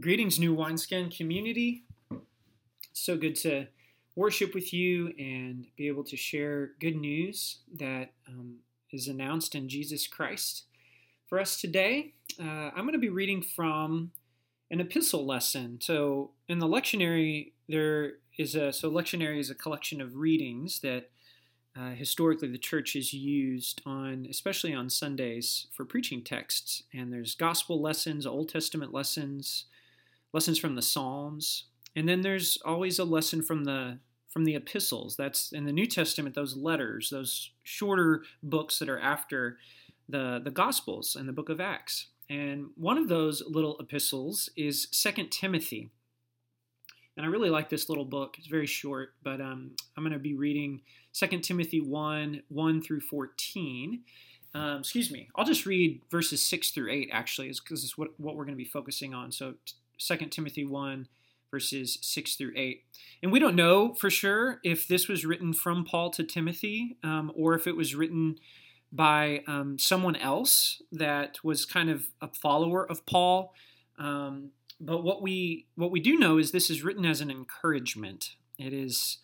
[0.00, 1.82] Greetings, New Wineskin community.
[2.92, 3.66] So good to
[4.14, 8.58] worship with you and be able to share good news that um,
[8.92, 10.66] is announced in Jesus Christ.
[11.26, 14.12] For us today, uh, I'm going to be reading from
[14.70, 15.80] an epistle lesson.
[15.80, 21.10] So, in the lectionary, there is a so lectionary is a collection of readings that
[21.76, 26.84] uh, historically the church has used on, especially on Sundays, for preaching texts.
[26.94, 29.64] And there's gospel lessons, Old Testament lessons
[30.32, 31.64] lessons from the Psalms,
[31.96, 35.16] and then there's always a lesson from the from the epistles.
[35.16, 39.58] That's in the New Testament, those letters, those shorter books that are after
[40.08, 42.08] the the Gospels and the book of Acts.
[42.30, 45.90] And one of those little epistles is Second Timothy.
[47.16, 48.36] And I really like this little book.
[48.38, 53.00] It's very short, but um, I'm going to be reading Second Timothy 1 1 through
[53.00, 54.02] 14.
[54.54, 55.28] Um, excuse me.
[55.34, 58.62] I'll just read verses 6 through 8, actually, because it's what, what we're going to
[58.62, 59.32] be focusing on.
[59.32, 59.54] So
[59.98, 61.08] 2 Timothy 1,
[61.50, 62.82] verses 6 through 8.
[63.22, 67.32] And we don't know for sure if this was written from Paul to Timothy um,
[67.34, 68.36] or if it was written
[68.92, 73.52] by um, someone else that was kind of a follower of Paul.
[73.98, 78.36] Um, but what we what we do know is this is written as an encouragement.
[78.58, 79.18] It is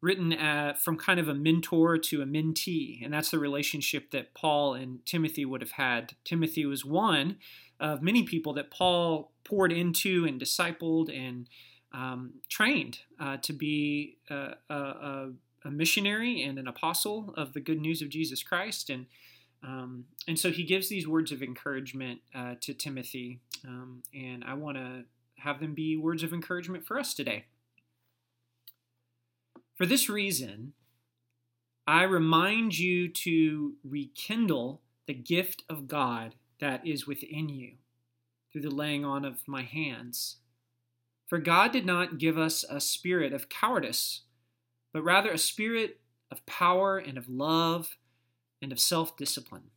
[0.00, 4.34] written at, from kind of a mentor to a mentee, and that's the relationship that
[4.34, 6.14] Paul and Timothy would have had.
[6.24, 7.36] Timothy was one
[7.80, 11.48] of many people that Paul poured into and discipled and
[11.92, 15.28] um, trained uh, to be a, a,
[15.64, 18.90] a, missionary and an apostle of the good news of Jesus Christ.
[18.90, 19.06] And
[19.62, 24.54] um, and so he gives these words of encouragement uh, to Timothy, um, and I
[24.54, 25.04] want to
[25.38, 27.46] have them be words of encouragement for us today.
[29.78, 30.72] For this reason,
[31.86, 37.74] I remind you to rekindle the gift of God that is within you
[38.50, 40.38] through the laying on of my hands.
[41.28, 44.22] For God did not give us a spirit of cowardice,
[44.92, 47.98] but rather a spirit of power and of love
[48.60, 49.70] and of self discipline.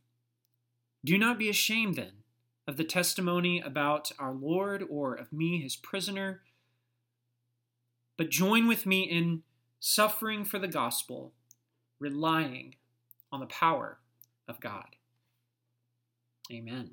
[1.04, 2.24] Do not be ashamed, then,
[2.66, 6.42] of the testimony about our Lord or of me, his prisoner,
[8.18, 9.44] but join with me in
[9.84, 11.32] suffering for the gospel,
[11.98, 12.76] relying
[13.32, 13.98] on the power
[14.46, 14.94] of God.
[16.52, 16.92] Amen.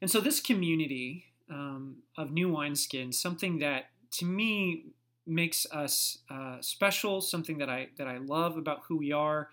[0.00, 4.86] And so, this community um, of new wineskins, something that to me
[5.26, 9.48] makes us uh, special, something that I that I love about who we are,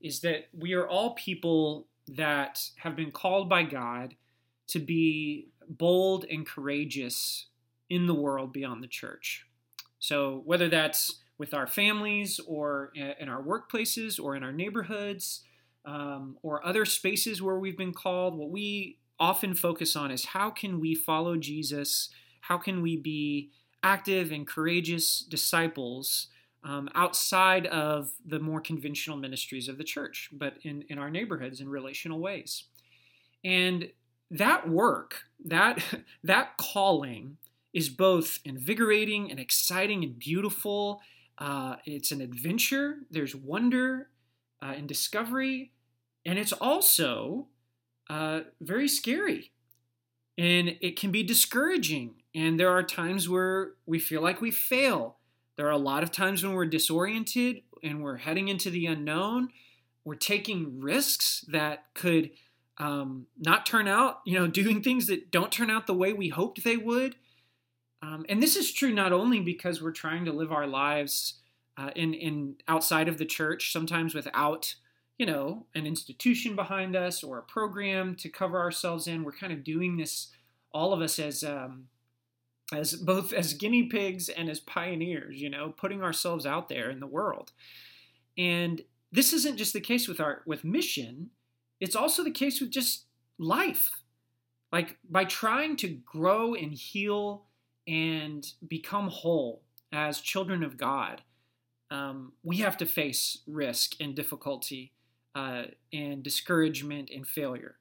[0.00, 4.16] is that we are all people that have been called by God
[4.68, 7.46] to be bold and courageous
[7.88, 9.46] in the world beyond the church.
[10.02, 15.44] So whether that's with our families or in our workplaces or in our neighborhoods
[15.84, 20.50] um, or other spaces where we've been called, what we often focus on is how
[20.50, 22.08] can we follow Jesus?
[22.40, 23.50] How can we be
[23.84, 26.26] active and courageous disciples
[26.64, 31.60] um, outside of the more conventional ministries of the church, but in, in our neighborhoods
[31.60, 32.64] in relational ways?
[33.44, 33.90] And
[34.32, 35.78] that work, that,
[36.24, 37.36] that calling,
[37.72, 41.00] is both invigorating and exciting and beautiful.
[41.38, 44.08] Uh, it's an adventure, there's wonder
[44.62, 45.72] uh, and discovery,
[46.24, 47.48] and it's also
[48.08, 49.52] uh, very scary.
[50.38, 52.14] And it can be discouraging.
[52.34, 55.18] And there are times where we feel like we fail.
[55.56, 59.50] There are a lot of times when we're disoriented and we're heading into the unknown.
[60.04, 62.30] We're taking risks that could
[62.78, 66.28] um, not turn out, you know, doing things that don't turn out the way we
[66.28, 67.16] hoped they would.
[68.02, 71.40] Um, and this is true not only because we're trying to live our lives
[71.78, 74.74] uh, in, in outside of the church, sometimes without
[75.22, 79.22] you know, an institution behind us or a program to cover ourselves in.
[79.22, 80.32] We're kind of doing this,
[80.72, 81.86] all of us as um,
[82.72, 86.98] as both as guinea pigs and as pioneers, you know, putting ourselves out there in
[86.98, 87.52] the world.
[88.36, 88.82] And
[89.12, 91.30] this isn't just the case with our with mission,
[91.78, 93.04] it's also the case with just
[93.38, 93.90] life.
[94.72, 97.44] Like by trying to grow and heal
[97.86, 99.62] and become whole
[99.92, 101.22] as children of God,
[101.90, 104.92] um, we have to face risk and difficulty
[105.34, 107.76] uh, and discouragement and failure.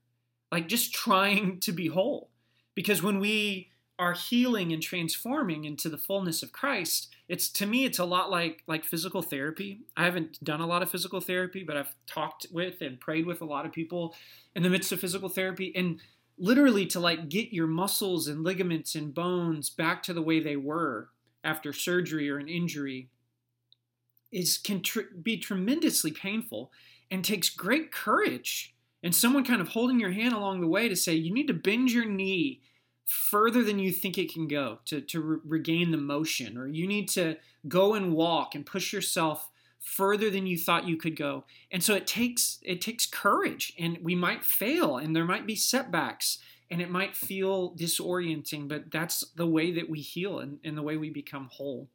[0.51, 2.29] Like just trying to be whole.
[2.75, 3.69] Because when we
[3.99, 8.31] are healing and transforming into the fullness of Christ, it's to me it's a lot
[8.31, 9.81] like like physical therapy.
[9.95, 13.41] I haven't done a lot of physical therapy, but I've talked with and prayed with
[13.41, 14.15] a lot of people
[14.55, 16.01] in the midst of physical therapy and
[16.41, 20.55] literally to like get your muscles and ligaments and bones back to the way they
[20.55, 21.09] were
[21.43, 23.07] after surgery or an injury
[24.31, 26.71] is can tr- be tremendously painful
[27.11, 28.73] and takes great courage
[29.03, 31.53] and someone kind of holding your hand along the way to say, you need to
[31.53, 32.61] bend your knee
[33.05, 36.87] further than you think it can go to, to re- regain the motion, or you
[36.87, 37.37] need to
[37.67, 39.50] go and walk and push yourself
[39.81, 41.43] further than you thought you could go.
[41.71, 45.55] And so it takes it takes courage and we might fail and there might be
[45.55, 46.37] setbacks
[46.69, 50.81] and it might feel disorienting, but that's the way that we heal and, and the
[50.81, 51.89] way we become whole.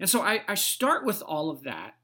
[0.00, 1.94] And so I, I start with all of that.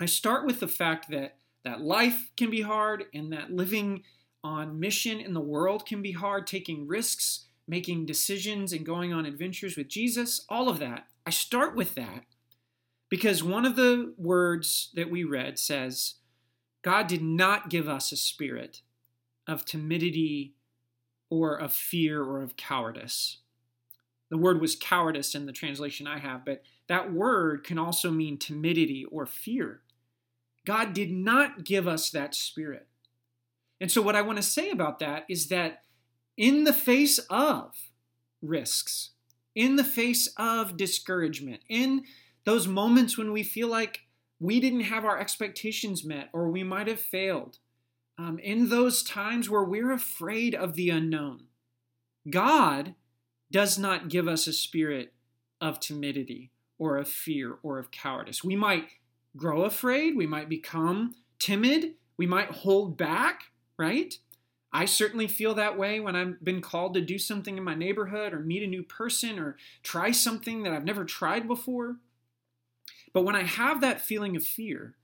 [0.00, 4.02] I start with the fact that that life can be hard and that living
[4.42, 9.26] on mission in the world can be hard, taking risks, making decisions, and going on
[9.26, 11.06] adventures with Jesus, all of that.
[11.26, 12.24] I start with that
[13.10, 16.14] because one of the words that we read says,
[16.82, 18.80] God did not give us a spirit
[19.46, 20.54] of timidity
[21.28, 23.38] or of fear or of cowardice.
[24.30, 28.38] The word was cowardice in the translation I have, but that word can also mean
[28.38, 29.80] timidity or fear.
[30.64, 32.86] God did not give us that spirit.
[33.80, 35.82] And so, what I want to say about that is that
[36.36, 37.74] in the face of
[38.40, 39.10] risks,
[39.54, 42.04] in the face of discouragement, in
[42.44, 44.00] those moments when we feel like
[44.38, 47.58] we didn't have our expectations met or we might have failed,
[48.18, 51.44] um, in those times where we're afraid of the unknown,
[52.28, 52.94] God
[53.50, 55.12] does not give us a spirit
[55.60, 58.44] of timidity or of fear or of cowardice.
[58.44, 58.88] We might
[59.36, 63.44] grow afraid, we might become timid, we might hold back,
[63.78, 64.18] right?
[64.72, 68.32] I certainly feel that way when I've been called to do something in my neighborhood
[68.32, 71.96] or meet a new person or try something that I've never tried before.
[73.12, 74.94] But when I have that feeling of fear,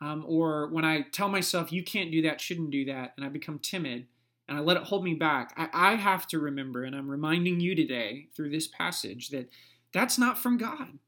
[0.00, 3.28] um, or when I tell myself, you can't do that, shouldn't do that, and I
[3.28, 4.06] become timid
[4.48, 7.60] and I let it hold me back, I, I have to remember, and I'm reminding
[7.60, 9.48] you today through this passage, that
[9.92, 10.98] that's not from God.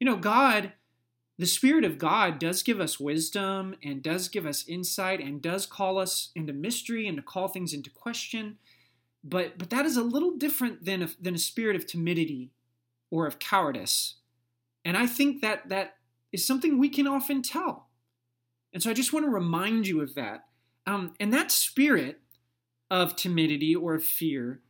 [0.00, 0.72] You know, God
[1.38, 5.66] the Spirit of God does give us wisdom and does give us insight and does
[5.66, 8.58] call us into mystery and to call things into question.
[9.22, 12.50] But, but that is a little different than a, than a spirit of timidity
[13.10, 14.16] or of cowardice.
[14.88, 15.96] And I think that that
[16.32, 17.90] is something we can often tell.
[18.72, 20.44] And so I just want to remind you of that.
[20.86, 22.20] Um, and that spirit
[22.90, 24.62] of timidity or of fear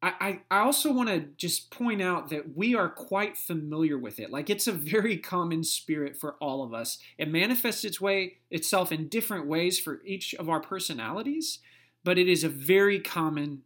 [0.00, 4.30] I, I also want to just point out that we are quite familiar with it.
[4.30, 6.98] Like it's a very common spirit for all of us.
[7.18, 11.58] It manifests its way itself in different ways for each of our personalities,
[12.04, 13.62] but it is a very common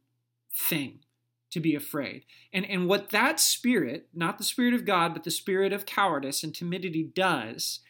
[0.57, 1.01] thing
[1.53, 2.25] to be afraid.
[2.53, 6.43] And and what that spirit, not the spirit of God, but the spirit of cowardice
[6.43, 7.81] and timidity does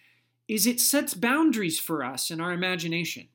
[0.49, 3.29] is it sets boundaries for us in our imagination.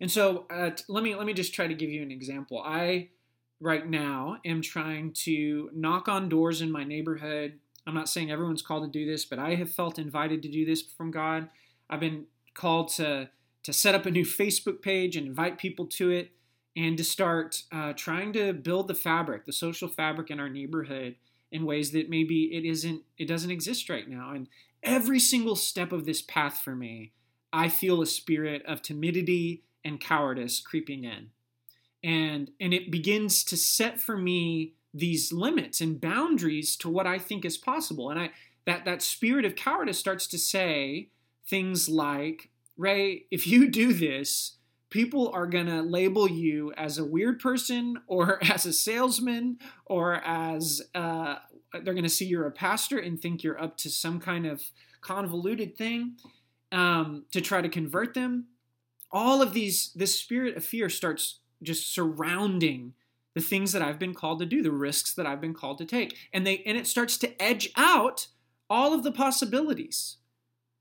[0.00, 2.62] And so uh, let me let me just try to give you an example.
[2.64, 3.10] I
[3.60, 7.58] right now am trying to knock on doors in my neighborhood.
[7.86, 10.64] I'm not saying everyone's called to do this, but I have felt invited to do
[10.64, 11.48] this from God.
[11.88, 12.24] I've been
[12.54, 13.28] called to
[13.62, 16.30] to set up a new Facebook page and invite people to it,
[16.76, 21.16] and to start uh, trying to build the fabric, the social fabric in our neighborhood
[21.50, 24.32] in ways that maybe it isn't, it doesn't exist right now.
[24.32, 24.48] And
[24.82, 27.12] every single step of this path for me,
[27.52, 31.30] I feel a spirit of timidity and cowardice creeping in
[32.02, 37.18] and and it begins to set for me these limits and boundaries to what I
[37.18, 38.10] think is possible.
[38.10, 38.30] And I
[38.66, 41.08] that that spirit of cowardice starts to say
[41.46, 44.56] things like, Ray, if you do this,
[44.90, 50.16] people are going to label you as a weird person or as a salesman or
[50.24, 51.36] as uh,
[51.72, 54.62] they're going to see you're a pastor and think you're up to some kind of
[55.00, 56.16] convoluted thing
[56.72, 58.46] um, to try to convert them.
[59.12, 62.94] All of these, this spirit of fear starts just surrounding
[63.34, 65.84] the things that I've been called to do, the risks that I've been called to
[65.84, 66.16] take.
[66.32, 68.28] And they and it starts to edge out
[68.68, 70.16] all of the possibilities.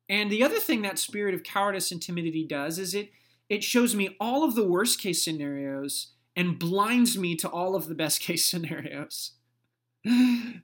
[0.08, 3.12] And the other thing that spirit of cowardice and timidity does is it
[3.50, 7.88] it shows me all of the worst case scenarios and blinds me to all of
[7.88, 9.32] the best case scenarios.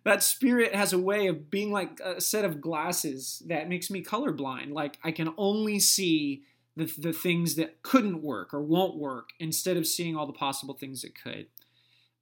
[0.06, 4.02] that spirit has a way of being like a set of glasses that makes me
[4.02, 4.72] colorblind.
[4.72, 6.44] Like I can only see
[6.78, 10.74] the, the things that couldn't work or won't work instead of seeing all the possible
[10.74, 11.48] things that could.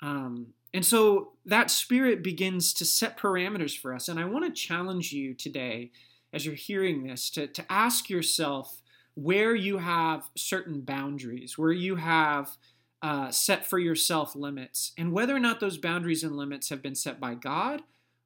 [0.01, 4.08] Um, and so that spirit begins to set parameters for us.
[4.08, 5.91] And I want to challenge you today,
[6.34, 8.82] as you're hearing this, to, to ask yourself
[9.15, 12.58] where you have certain boundaries, where you have
[13.01, 16.96] uh, set for yourself limits, and whether or not those boundaries and limits have been
[16.96, 17.82] set by God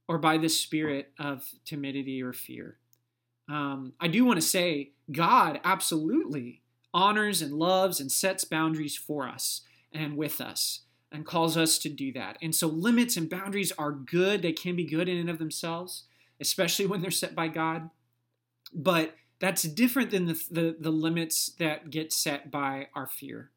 [0.08, 2.77] or by the spirit of timidity or fear.
[3.50, 6.62] Um, I do want to say God absolutely
[6.94, 11.89] honors and loves and sets boundaries for us and with us and calls us to
[11.89, 12.38] do that.
[12.41, 14.41] And so limits and boundaries are good.
[14.41, 16.03] They can be good in and of themselves,
[16.41, 17.89] especially when they're set by God.
[18.74, 23.51] But that's different than the, the, the limits that get set by our fear.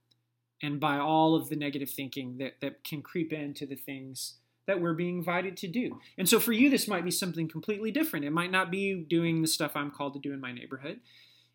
[0.63, 4.35] and by all of the negative thinking that, that can creep into the things
[4.67, 5.99] that we're being invited to do.
[6.19, 8.25] And so for you, this might be something completely different.
[8.25, 11.01] It might not be doing the stuff I'm called to do in my neighborhood,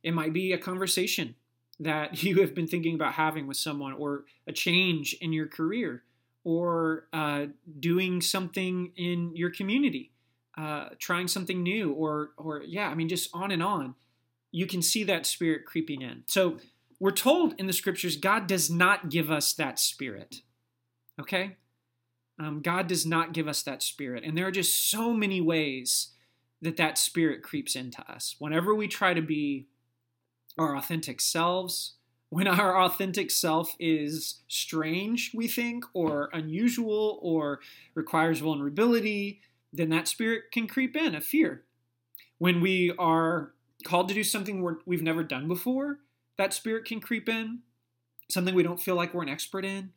[0.03, 1.35] it might be a conversation
[1.79, 6.03] that you have been thinking about having with someone, or a change in your career,
[6.43, 7.45] or uh,
[7.79, 10.11] doing something in your community,
[10.57, 13.95] uh, trying something new, or or yeah, I mean, just on and on.
[14.55, 16.23] You can see that spirit creeping in.
[16.27, 16.59] So
[16.97, 20.43] we're told in the scriptures, God does not give us that spirit.
[21.19, 21.57] Okay,
[22.39, 26.13] um, God does not give us that spirit, and there are just so many ways
[26.61, 28.37] that that spirit creeps into us.
[28.39, 29.67] Whenever we try to be
[30.57, 31.95] our authentic selves,
[32.29, 37.59] when our authentic self is strange, we think, or unusual, or
[37.93, 39.41] requires vulnerability,
[39.73, 41.63] then that spirit can creep in, a fear.
[42.37, 43.51] When we are
[43.83, 45.99] called to do something we've never done before,
[46.37, 47.59] that spirit can creep in,
[48.29, 49.91] something we don't feel like we're an expert in.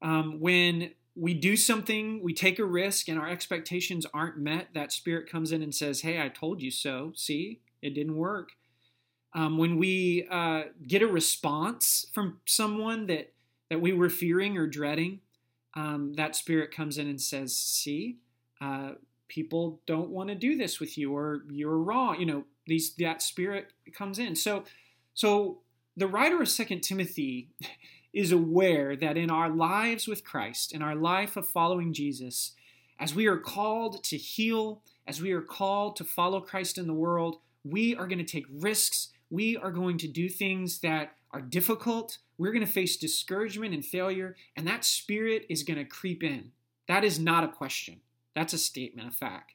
[0.00, 4.92] Um, when we do something, we take a risk, and our expectations aren't met, that
[4.92, 7.12] spirit comes in and says, Hey, I told you so.
[7.14, 8.52] See, it didn't work.
[9.34, 13.32] Um, when we uh, get a response from someone that
[13.70, 15.20] that we were fearing or dreading,
[15.74, 18.18] um, that spirit comes in and says, "See,
[18.60, 18.92] uh,
[19.28, 23.22] people don't want to do this with you, or you're wrong." You know, these that
[23.22, 24.36] spirit comes in.
[24.36, 24.64] So,
[25.14, 25.58] so
[25.96, 27.48] the writer of Second Timothy
[28.12, 32.52] is aware that in our lives with Christ, in our life of following Jesus,
[33.00, 36.92] as we are called to heal, as we are called to follow Christ in the
[36.92, 41.40] world, we are going to take risks we are going to do things that are
[41.40, 42.18] difficult.
[42.36, 46.52] We're going to face discouragement and failure, and that spirit is going to creep in.
[46.86, 48.02] That is not a question,
[48.34, 49.54] that's a statement of fact.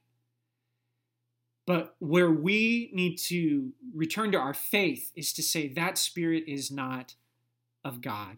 [1.67, 6.71] But where we need to return to our faith is to say that spirit is
[6.71, 7.15] not
[7.85, 8.37] of God.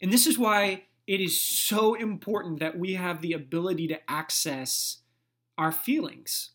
[0.00, 4.98] And this is why it is so important that we have the ability to access
[5.58, 6.50] our feelings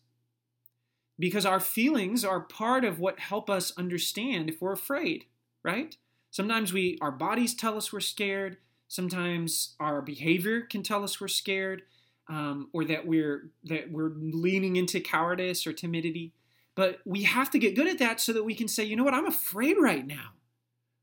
[1.18, 5.24] because our feelings are part of what help us understand if we're afraid,
[5.62, 5.96] right?
[6.30, 8.58] Sometimes we our bodies tell us we're scared.
[8.88, 11.82] Sometimes our behavior can tell us we're scared,
[12.28, 16.32] um, or that we're that we're leaning into cowardice or timidity.
[16.74, 19.04] But we have to get good at that so that we can say, you know
[19.04, 20.32] what, I'm afraid right now,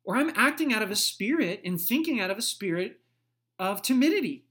[0.04, 3.00] or I'm acting out of a spirit and thinking out of a spirit
[3.58, 4.46] of timidity,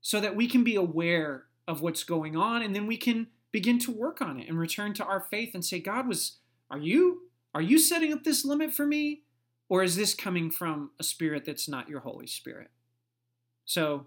[0.00, 3.78] so that we can be aware of what's going on, and then we can begin
[3.80, 6.38] to work on it and return to our faith and say, God was,
[6.70, 7.22] are you,
[7.52, 9.22] are you setting up this limit for me?
[9.68, 12.70] Or is this coming from a spirit that's not your Holy Spirit?
[13.64, 14.06] So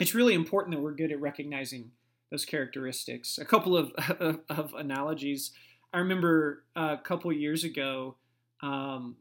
[0.00, 1.90] it's really important that we're good at recognizing
[2.30, 3.38] those characteristics.
[3.38, 5.52] A couple of, of, of analogies.
[5.92, 8.16] I remember a couple years ago,
[8.62, 9.16] um,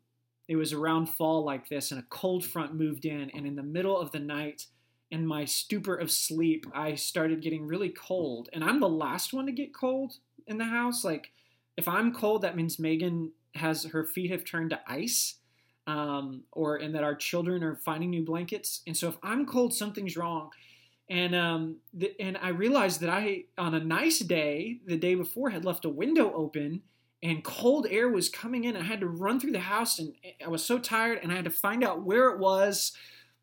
[0.47, 3.63] it was around fall like this, and a cold front moved in, and in the
[3.63, 4.65] middle of the night,
[5.11, 8.49] in my stupor of sleep, I started getting really cold.
[8.51, 10.15] And I'm the last one to get cold
[10.47, 11.03] in the house.
[11.03, 11.31] Like,
[11.77, 15.35] if I'm cold, that means Megan has her feet have turned to ice,
[15.87, 18.81] um, or and that our children are finding new blankets.
[18.87, 20.49] And so, if I'm cold, something's wrong.
[21.09, 25.49] And um, the, and I realized that I, on a nice day, the day before,
[25.49, 26.81] had left a window open,
[27.21, 28.75] and cold air was coming in.
[28.75, 30.13] I had to run through the house, and
[30.43, 32.93] I was so tired, and I had to find out where it was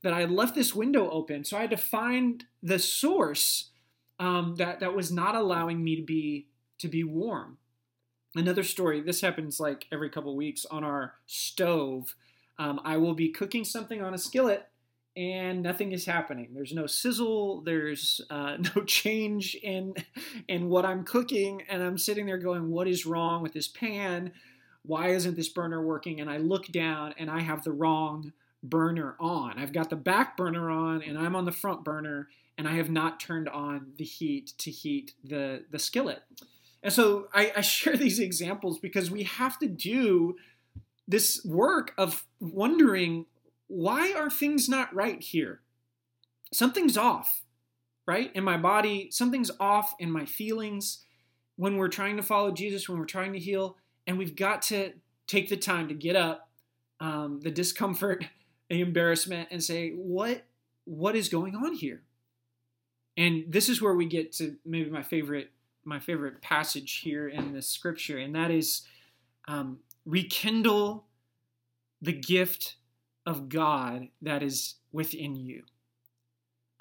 [0.02, 1.44] that I had left this window open.
[1.44, 3.70] So I had to find the source
[4.18, 6.46] um, that that was not allowing me to be
[6.78, 7.58] to be warm.
[8.34, 9.00] Another story.
[9.00, 12.14] This happens like every couple weeks on our stove.
[12.60, 14.68] Um, I will be cooking something on a skillet,
[15.16, 16.50] and nothing is happening.
[16.52, 17.62] There's no sizzle.
[17.62, 19.94] There's uh, no change in
[20.46, 24.32] in what I'm cooking, and I'm sitting there going, "What is wrong with this pan?
[24.82, 29.16] Why isn't this burner working?" And I look down, and I have the wrong burner
[29.18, 29.58] on.
[29.58, 32.90] I've got the back burner on and I'm on the front burner and I have
[32.90, 36.22] not turned on the heat to heat the, the skillet.
[36.82, 40.36] And so I, I share these examples because we have to do
[41.10, 43.26] this work of wondering
[43.66, 45.60] why are things not right here?
[46.52, 47.42] Something's off,
[48.06, 48.30] right?
[48.34, 51.04] In my body, something's off in my feelings
[51.56, 53.76] when we're trying to follow Jesus, when we're trying to heal,
[54.06, 54.92] and we've got to
[55.26, 56.48] take the time to get up,
[56.98, 58.24] um, the discomfort,
[58.70, 60.46] the embarrassment and say what
[60.84, 62.02] what is going on here
[63.16, 65.50] and this is where we get to maybe my favorite
[65.84, 68.86] my favorite passage here in the scripture and that is
[69.48, 71.04] um, rekindle
[72.00, 72.76] the gift
[73.26, 75.62] of god that is within you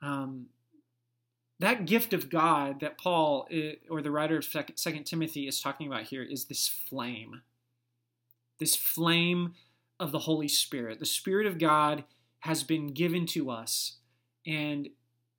[0.01, 0.47] um,
[1.59, 5.87] that gift of god that paul eh, or the writer of second timothy is talking
[5.87, 7.41] about here is this flame
[8.59, 9.53] this flame
[9.99, 10.99] of the Holy Spirit.
[10.99, 12.03] The Spirit of God
[12.39, 13.97] has been given to us,
[14.45, 14.89] and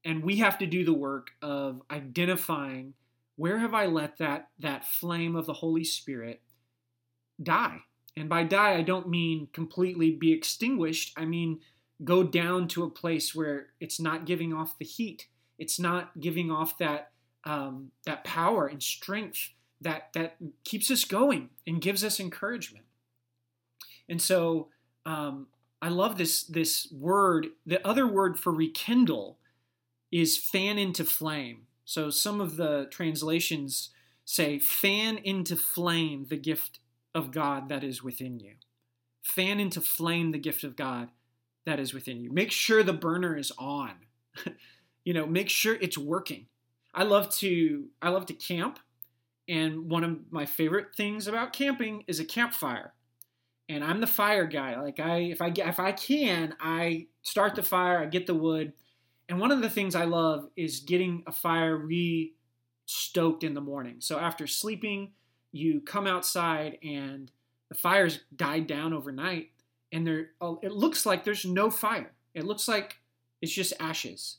[0.05, 2.95] and we have to do the work of identifying
[3.37, 6.43] where have I let that that flame of the Holy Spirit
[7.43, 7.81] die.
[8.17, 11.15] And by die, I don't mean completely be extinguished.
[11.17, 11.61] I mean
[12.03, 15.27] go down to a place where it's not giving off the heat.
[15.59, 17.11] It's not giving off that
[17.45, 22.85] um, that power and strength that that keeps us going and gives us encouragement.
[24.09, 24.69] And so
[25.07, 25.47] um,
[25.81, 27.49] I love this this word.
[27.67, 29.39] The other word for rekindle
[30.11, 31.67] is fan into flame.
[31.85, 33.91] So some of the translations
[34.25, 36.81] say fan into flame the gift
[37.15, 38.55] of God that is within you.
[39.23, 41.09] Fan into flame the gift of God
[41.67, 42.33] that is within you.
[42.33, 43.93] Make sure the burner is on.
[45.05, 46.47] you know, make sure it's working.
[46.95, 48.81] I love to I love to camp
[49.51, 52.93] and one of my favorite things about camping is a campfire.
[53.69, 54.81] And I'm the fire guy.
[54.81, 58.73] Like I if I if I can, I start the fire, I get the wood.
[59.29, 62.33] And one of the things I love is getting a fire re
[62.87, 63.97] stoked in the morning.
[63.99, 65.13] So after sleeping,
[65.53, 67.31] you come outside and
[67.69, 69.51] the fire's died down overnight
[69.93, 72.13] and there oh, it looks like there's no fire.
[72.35, 72.99] It looks like
[73.41, 74.39] it's just ashes.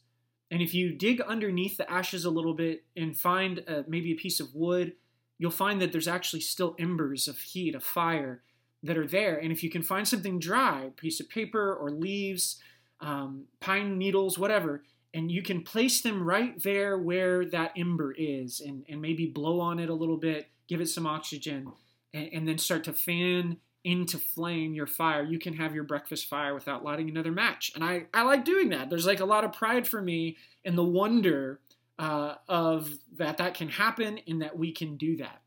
[0.49, 4.15] And if you dig underneath the ashes a little bit and find a, maybe a
[4.15, 4.93] piece of wood,
[5.37, 8.41] you'll find that there's actually still embers of heat, of fire
[8.83, 9.37] that are there.
[9.37, 12.57] And if you can find something dry, piece of paper or leaves,
[12.99, 18.61] um, pine needles, whatever, and you can place them right there where that ember is
[18.61, 21.69] and, and maybe blow on it a little bit, give it some oxygen,
[22.13, 26.29] and, and then start to fan into flame your fire, you can have your breakfast
[26.29, 27.71] fire without lighting another match.
[27.75, 28.89] And I, I like doing that.
[28.89, 31.59] There's like a lot of pride for me in the wonder
[31.99, 35.41] uh, of that that can happen and that we can do that.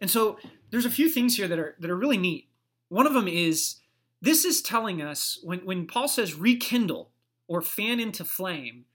[0.00, 0.38] And so
[0.70, 2.48] there's a few things here that are that are really neat.
[2.88, 3.76] One of them is
[4.20, 7.10] this is telling us when, when Paul says rekindle
[7.46, 8.86] or fan into flame,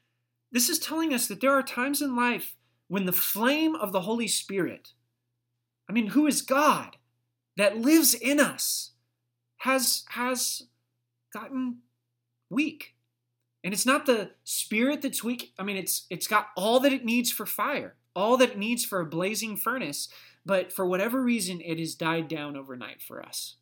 [0.52, 2.56] this is telling us that there are times in life
[2.88, 4.92] when the flame of the Holy Spirit,
[5.92, 6.96] I mean, who is God,
[7.58, 8.92] that lives in us
[9.58, 10.64] has has
[11.34, 11.80] gotten
[12.50, 12.96] weak.
[13.62, 15.52] And it's not the spirit that's weak.
[15.60, 18.86] I mean, it's it's got all that it needs for fire, all that it needs
[18.86, 20.08] for a blazing furnace,
[20.46, 23.58] but for whatever reason, it has died down overnight for us.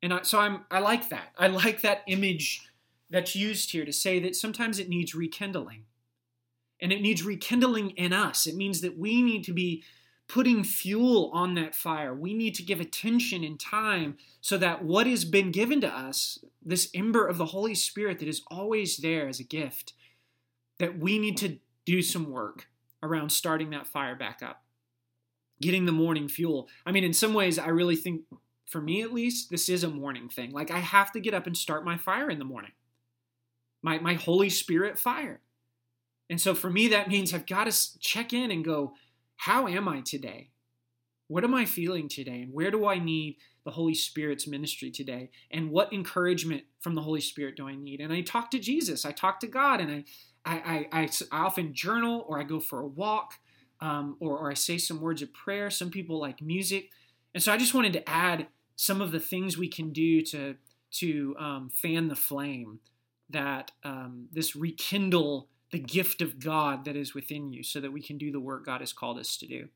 [0.00, 1.32] And I, so I'm I like that.
[1.36, 2.62] I like that image
[3.10, 5.86] that's used here to say that sometimes it needs rekindling.
[6.80, 8.46] And it needs rekindling in us.
[8.46, 9.82] It means that we need to be
[10.32, 12.14] putting fuel on that fire.
[12.14, 16.38] We need to give attention and time so that what has been given to us,
[16.64, 19.92] this ember of the Holy Spirit that is always there as a gift,
[20.78, 22.68] that we need to do some work
[23.02, 24.62] around starting that fire back up,
[25.60, 26.68] getting the morning fuel.
[26.86, 28.22] I mean, in some ways, I really think,
[28.66, 30.52] for me at least, this is a morning thing.
[30.52, 32.72] Like, I have to get up and start my fire in the morning,
[33.82, 35.40] my, my Holy Spirit fire.
[36.28, 38.94] And so for me, that means I've got to check in and go,
[39.40, 40.50] how am I today?
[41.28, 42.42] What am I feeling today?
[42.42, 45.30] And where do I need the Holy Spirit's ministry today?
[45.50, 48.02] And what encouragement from the Holy Spirit do I need?
[48.02, 50.04] And I talk to Jesus, I talk to God, and I,
[50.44, 53.32] I, I, I often journal or I go for a walk
[53.80, 55.70] um, or, or I say some words of prayer.
[55.70, 56.90] Some people like music.
[57.32, 60.56] And so I just wanted to add some of the things we can do to,
[60.96, 62.80] to um, fan the flame
[63.30, 68.02] that um, this rekindle the gift of God that is within you so that we
[68.02, 69.68] can do the work God has called us to do.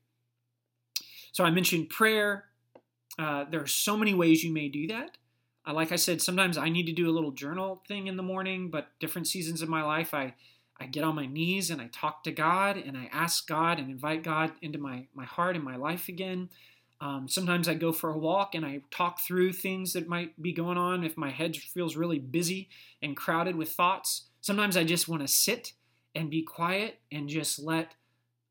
[1.31, 2.45] So I mentioned prayer.
[3.17, 5.17] Uh, there are so many ways you may do that.
[5.67, 8.23] Uh, like I said, sometimes I need to do a little journal thing in the
[8.23, 10.33] morning, but different seasons of my life, I,
[10.79, 13.89] I get on my knees and I talk to God and I ask God and
[13.89, 16.49] invite God into my, my heart and my life again.
[17.01, 20.53] Um, sometimes I go for a walk and I talk through things that might be
[20.53, 22.69] going on if my head feels really busy
[23.01, 24.27] and crowded with thoughts.
[24.41, 25.73] Sometimes I just want to sit
[26.15, 27.93] and be quiet and just let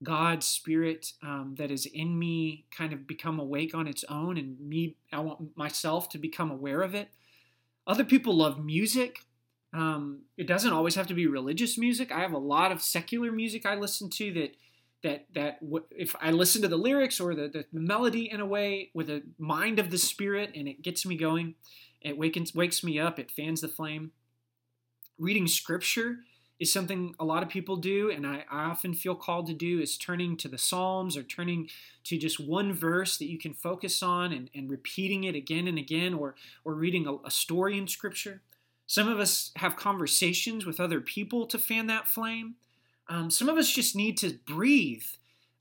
[0.02, 4.60] God's spirit um, that is in me kind of become awake on its own, and
[4.60, 7.08] me, I want myself to become aware of it.
[7.86, 9.20] Other people love music.
[9.72, 12.12] Um, it doesn't always have to be religious music.
[12.12, 14.56] I have a lot of secular music I listen to that
[15.02, 15.58] that that
[15.90, 19.10] if I listen to the lyrics or the, the, the melody in a way with
[19.10, 21.54] a mind of the spirit, and it gets me going,
[22.00, 24.12] it wakens wakes me up, it fans the flame.
[25.18, 26.18] Reading scripture
[26.64, 29.80] is something a lot of people do, and I, I, often feel called to do,
[29.80, 31.68] is turning to the Psalms or turning
[32.04, 35.78] to just one verse that you can focus on and, and repeating it again and
[35.78, 38.40] again, or, or reading a, a story in Scripture.
[38.86, 42.54] Some of us have conversations with other people to fan that flame.
[43.08, 45.04] Um, some of us just need to breathe.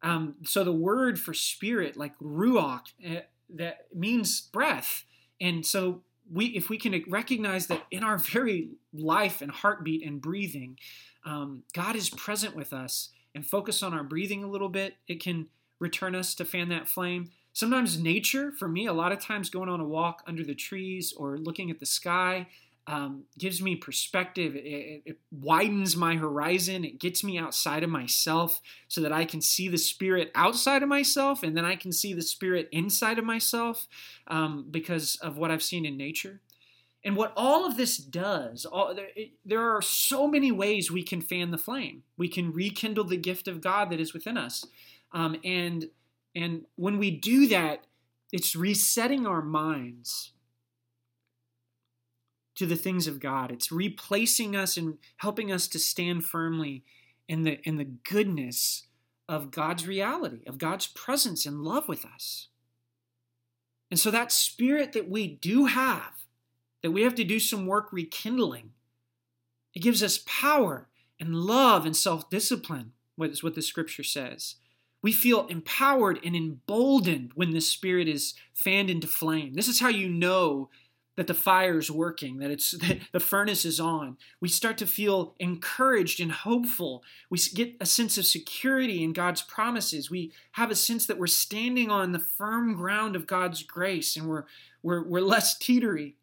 [0.02, 5.04] Um, so the word for spirit, like ruach, uh, that means breath,
[5.40, 10.22] And so we, if we can recognize that in our very life and heartbeat and
[10.22, 10.78] breathing,
[11.26, 15.22] um, God is present with us and focus on our breathing a little bit, it
[15.22, 15.48] can
[15.80, 17.32] return us to fan that flame.
[17.52, 21.14] Sometimes nature, for me, a lot of times going on a walk under the trees
[21.16, 22.48] or looking at the sky,
[22.88, 24.56] um, gives me perspective.
[24.56, 26.84] It, it, widens my horizon.
[26.84, 30.90] It gets me outside of myself so that I can see the spirit outside of
[30.90, 33.88] myself and then I can see the spirit inside of myself
[34.28, 36.42] um, because of what I've seen in nature.
[37.06, 41.04] And what all of this does, all, there, it, there are so many ways we
[41.04, 42.04] can fan the flame.
[42.18, 44.66] We can rekindle the gift of God that is within us.
[45.12, 45.90] Um, and,
[46.36, 47.86] and when we do that,
[48.32, 50.32] it's resetting our minds
[52.56, 53.52] to the things of God.
[53.52, 56.84] It's replacing us and helping us to stand firmly
[57.28, 58.88] in the in the goodness
[59.30, 62.50] of God's reality, of God's presence and love with us.
[63.90, 66.26] And so that spirit that we do have,
[66.82, 68.72] that we have to do some work rekindling,
[69.74, 70.90] it gives us power
[71.20, 74.56] and love and self-discipline, what is what the scripture says.
[75.02, 79.54] We feel empowered and emboldened when the spirit is fanned into flame.
[79.54, 80.70] This is how you know
[81.16, 84.18] that the fire is working, that it's that the furnace is on.
[84.40, 87.04] We start to feel encouraged and hopeful.
[87.30, 90.10] We get a sense of security in God's promises.
[90.10, 94.28] We have a sense that we're standing on the firm ground of God's grace and
[94.28, 94.46] we're
[94.82, 96.16] we're, we're less teetery.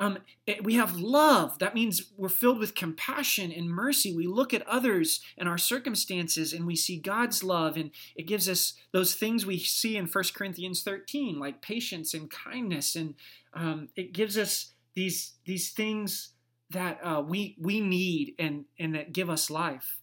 [0.00, 1.58] Um, it, we have love.
[1.58, 4.14] That means we're filled with compassion and mercy.
[4.14, 8.48] We look at others and our circumstances and we see God's love, and it gives
[8.48, 12.94] us those things we see in 1 Corinthians 13, like patience and kindness.
[12.94, 13.14] And
[13.54, 16.30] um, it gives us these, these things
[16.70, 19.98] that uh, we, we need and, and that give us life.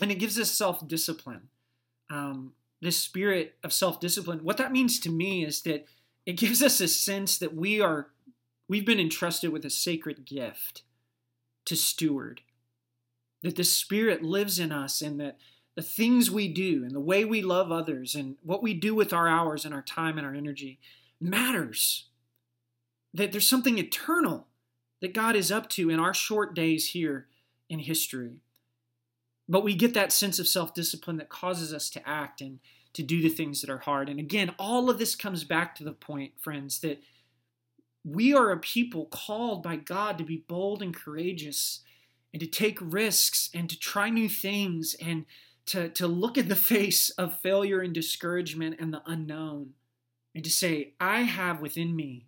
[0.00, 1.48] And it gives us self discipline.
[2.10, 5.86] Um, this spirit of self discipline, what that means to me is that
[6.26, 8.08] it gives us a sense that we are
[8.68, 10.82] We've been entrusted with a sacred gift
[11.66, 12.42] to steward.
[13.42, 15.38] That the Spirit lives in us and that
[15.74, 19.12] the things we do and the way we love others and what we do with
[19.12, 20.78] our hours and our time and our energy
[21.20, 22.08] matters.
[23.14, 24.46] That there's something eternal
[25.00, 27.26] that God is up to in our short days here
[27.68, 28.40] in history.
[29.48, 32.60] But we get that sense of self discipline that causes us to act and
[32.92, 34.08] to do the things that are hard.
[34.08, 37.02] And again, all of this comes back to the point, friends, that
[38.04, 41.80] we are a people called by God to be bold and courageous
[42.32, 45.24] and to take risks and to try new things and
[45.66, 49.74] to, to look at the face of failure and discouragement and the unknown
[50.34, 52.26] and to say, I have within me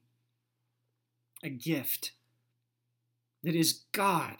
[1.42, 2.12] a gift
[3.42, 4.36] that is God,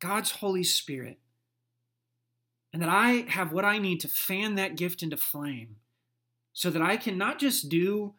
[0.00, 1.18] God's Holy Spirit,
[2.72, 5.76] and that I have what I need to fan that gift into flame
[6.52, 8.14] so that I can not just do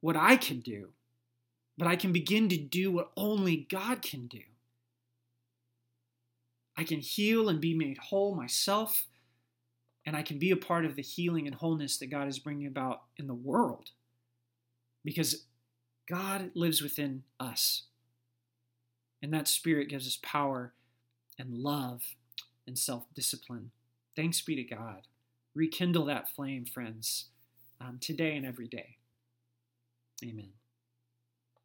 [0.00, 0.90] what I can do,
[1.76, 4.40] but I can begin to do what only God can do.
[6.76, 9.06] I can heal and be made whole myself,
[10.06, 12.66] and I can be a part of the healing and wholeness that God is bringing
[12.66, 13.90] about in the world
[15.04, 15.44] because
[16.08, 17.84] God lives within us.
[19.22, 20.74] And that spirit gives us power
[21.38, 22.02] and love
[22.66, 23.70] and self discipline.
[24.16, 25.06] Thanks be to God.
[25.54, 27.26] Rekindle that flame, friends,
[27.80, 28.96] um, today and every day.
[30.24, 30.52] Amen.